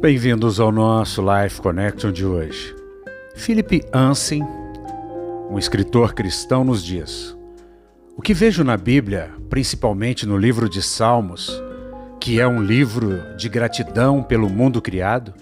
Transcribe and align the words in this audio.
Bem-vindos 0.00 0.60
ao 0.60 0.70
nosso 0.70 1.20
Life 1.20 1.60
Connection 1.60 2.12
de 2.12 2.24
hoje. 2.24 2.72
Philip 3.34 3.82
Ansem, 3.92 4.46
um 5.50 5.58
escritor 5.58 6.14
cristão, 6.14 6.62
nos 6.62 6.84
diz: 6.84 7.36
O 8.16 8.22
que 8.22 8.32
vejo 8.32 8.62
na 8.62 8.76
Bíblia, 8.76 9.32
principalmente 9.50 10.24
no 10.24 10.36
livro 10.38 10.68
de 10.68 10.80
Salmos, 10.82 11.60
que 12.20 12.40
é 12.40 12.46
um 12.46 12.62
livro 12.62 13.36
de 13.36 13.48
gratidão 13.48 14.22
pelo 14.22 14.48
mundo 14.48 14.80
criado, 14.80 15.34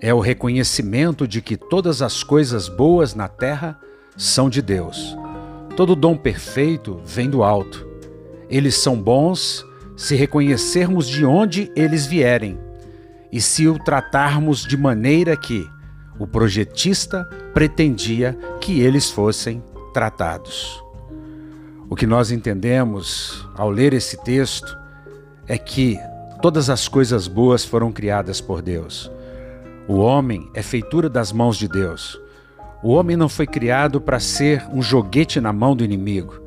é 0.00 0.14
o 0.14 0.20
reconhecimento 0.20 1.28
de 1.28 1.42
que 1.42 1.58
todas 1.58 2.00
as 2.00 2.22
coisas 2.22 2.70
boas 2.70 3.14
na 3.14 3.28
terra 3.28 3.78
são 4.16 4.48
de 4.48 4.62
Deus. 4.62 5.14
Todo 5.76 5.94
dom 5.94 6.16
perfeito 6.16 6.98
vem 7.04 7.28
do 7.28 7.42
alto. 7.42 7.86
Eles 8.48 8.74
são 8.74 8.96
bons 8.96 9.62
se 9.98 10.16
reconhecermos 10.16 11.06
de 11.06 11.26
onde 11.26 11.70
eles 11.76 12.06
vierem 12.06 12.58
e 13.32 13.40
se 13.40 13.66
o 13.66 13.78
tratarmos 13.78 14.66
de 14.66 14.76
maneira 14.76 15.34
que 15.34 15.66
o 16.18 16.26
projetista 16.26 17.24
pretendia 17.54 18.38
que 18.60 18.80
eles 18.80 19.10
fossem 19.10 19.64
tratados. 19.94 20.84
O 21.88 21.96
que 21.96 22.06
nós 22.06 22.30
entendemos 22.30 23.48
ao 23.56 23.70
ler 23.70 23.94
esse 23.94 24.22
texto 24.22 24.78
é 25.48 25.56
que 25.56 25.98
todas 26.40 26.68
as 26.68 26.86
coisas 26.88 27.26
boas 27.26 27.64
foram 27.64 27.90
criadas 27.90 28.40
por 28.40 28.60
Deus. 28.60 29.10
O 29.88 29.96
homem 29.96 30.50
é 30.54 30.62
feitura 30.62 31.08
das 31.08 31.32
mãos 31.32 31.56
de 31.56 31.66
Deus. 31.66 32.20
O 32.82 32.90
homem 32.92 33.16
não 33.16 33.28
foi 33.28 33.46
criado 33.46 34.00
para 34.00 34.20
ser 34.20 34.64
um 34.72 34.82
joguete 34.82 35.40
na 35.40 35.52
mão 35.52 35.74
do 35.74 35.84
inimigo. 35.84 36.40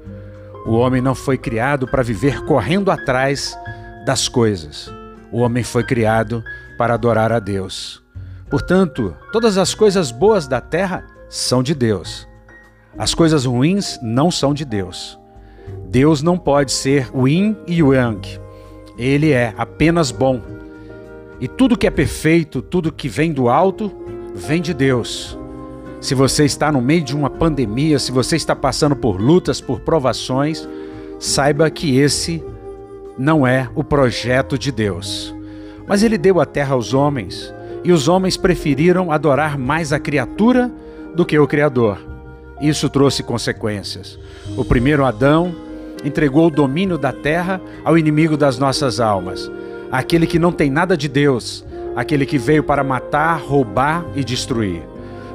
O 0.66 0.74
homem 0.74 1.02
não 1.02 1.16
foi 1.16 1.38
criado 1.38 1.88
para 1.88 2.04
viver 2.04 2.44
correndo 2.46 2.92
atrás 2.92 3.58
das 4.06 4.28
coisas. 4.28 4.92
O 5.32 5.40
homem 5.40 5.64
foi 5.64 5.84
criado 5.84 6.44
para 6.78 6.94
adorar 6.94 7.32
a 7.32 7.40
Deus. 7.40 8.04
Portanto, 8.50 9.16
todas 9.32 9.58
as 9.58 9.74
coisas 9.74 10.12
boas 10.12 10.48
da 10.48 10.62
terra 10.62 11.06
são 11.30 11.64
de 11.64 11.74
Deus. 11.74 12.28
As 12.98 13.14
coisas 13.14 13.46
ruins 13.46 14.00
não 14.02 14.32
são 14.32 14.54
de 14.54 14.64
Deus. 14.64 15.20
Deus 15.90 16.22
não 16.22 16.38
pode 16.38 16.72
ser 16.72 17.10
o 17.14 17.28
yin 17.28 17.58
e 17.68 17.82
o 17.82 17.94
yang. 17.94 18.40
Ele 18.98 19.32
é 19.32 19.54
apenas 19.58 20.12
bom. 20.12 20.42
E 21.40 21.48
tudo 21.48 21.78
que 21.78 21.88
é 21.88 21.92
perfeito, 21.92 22.62
tudo 22.62 22.92
que 22.92 23.10
vem 23.10 23.34
do 23.34 23.50
alto, 23.50 23.92
vem 24.34 24.62
de 24.62 24.74
Deus. 24.74 25.38
Se 26.00 26.16
você 26.16 26.46
está 26.46 26.72
no 26.72 26.82
meio 26.82 27.04
de 27.04 27.16
uma 27.16 27.30
pandemia, 27.30 28.00
se 28.00 28.12
você 28.12 28.36
está 28.36 28.56
passando 28.56 28.96
por 28.96 29.20
lutas, 29.20 29.60
por 29.60 29.82
provações, 29.82 30.68
saiba 31.20 31.70
que 31.70 31.98
esse 31.98 32.44
não 33.18 33.46
é 33.46 33.70
o 33.76 33.84
projeto 33.84 34.58
de 34.58 34.72
Deus. 34.72 35.35
Mas 35.88 36.04
ele 36.04 36.18
deu 36.18 36.40
a 36.40 36.46
terra 36.46 36.74
aos 36.74 36.94
homens, 36.94 37.54
e 37.84 37.92
os 37.92 38.08
homens 38.08 38.36
preferiram 38.36 39.12
adorar 39.12 39.58
mais 39.58 39.94
a 39.94 40.00
criatura 40.00 40.72
do 41.16 41.26
que 41.26 41.38
o 41.38 41.48
Criador. 41.48 42.00
Isso 42.60 42.90
trouxe 42.90 43.22
consequências. 43.22 44.18
O 44.58 44.66
primeiro 44.66 45.06
Adão 45.06 45.54
entregou 46.04 46.48
o 46.48 46.52
domínio 46.52 46.98
da 46.98 47.12
terra 47.12 47.62
ao 47.84 47.98
inimigo 47.98 48.38
das 48.38 48.58
nossas 48.58 49.00
almas, 49.00 49.52
aquele 49.92 50.26
que 50.26 50.40
não 50.40 50.52
tem 50.52 50.70
nada 50.70 50.98
de 50.98 51.08
Deus, 51.08 51.66
aquele 51.96 52.26
que 52.26 52.38
veio 52.38 52.64
para 52.64 52.84
matar, 52.84 53.40
roubar 53.40 54.06
e 54.16 54.24
destruir. 54.24 54.82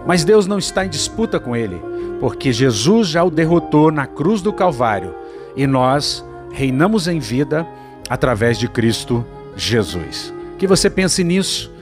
Mas 0.07 0.25
Deus 0.25 0.47
não 0.47 0.59
está 0.59 0.85
em 0.85 0.89
disputa 0.89 1.39
com 1.39 1.55
ele, 1.55 1.81
porque 2.19 2.53
Jesus 2.53 3.09
já 3.09 3.23
o 3.23 3.31
derrotou 3.31 3.91
na 3.91 4.07
cruz 4.07 4.43
do 4.43 4.53
Calvário 4.53 5.15
e 5.57 5.67
nós 5.67 6.25
reinamos 6.53 7.07
em 7.07 7.19
vida 7.19 7.67
através 8.09 8.59
de 8.59 8.69
Cristo 8.69 9.25
Jesus. 9.57 10.40
Que 10.61 10.67
você 10.67 10.91
pense 10.91 11.25
nisso. 11.25 11.73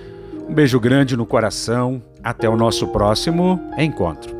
Um 0.49 0.55
beijo 0.55 0.78
grande 0.78 1.16
no 1.16 1.27
coração. 1.27 2.00
Até 2.22 2.49
o 2.49 2.56
nosso 2.56 2.87
próximo 2.87 3.61
encontro. 3.77 4.38